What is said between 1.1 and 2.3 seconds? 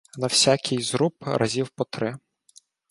разів по три.